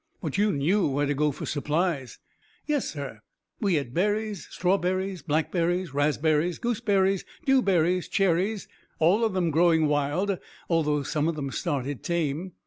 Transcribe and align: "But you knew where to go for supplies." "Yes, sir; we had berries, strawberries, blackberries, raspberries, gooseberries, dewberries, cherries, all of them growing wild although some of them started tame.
"But 0.19 0.35
you 0.35 0.51
knew 0.51 0.87
where 0.87 1.05
to 1.05 1.13
go 1.13 1.31
for 1.31 1.45
supplies." 1.45 2.17
"Yes, 2.65 2.89
sir; 2.89 3.19
we 3.59 3.75
had 3.75 3.93
berries, 3.93 4.47
strawberries, 4.49 5.21
blackberries, 5.21 5.93
raspberries, 5.93 6.57
gooseberries, 6.57 7.23
dewberries, 7.45 8.07
cherries, 8.07 8.67
all 8.97 9.23
of 9.23 9.33
them 9.33 9.51
growing 9.51 9.85
wild 9.85 10.39
although 10.67 11.03
some 11.03 11.27
of 11.27 11.35
them 11.35 11.51
started 11.51 12.01
tame. 12.01 12.53